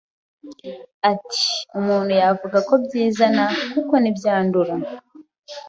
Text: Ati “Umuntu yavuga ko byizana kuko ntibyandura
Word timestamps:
Ati 1.11 1.43
“Umuntu 1.79 2.11
yavuga 2.23 2.57
ko 2.67 2.73
byizana 2.83 3.43
kuko 3.71 3.93
ntibyandura 4.01 4.73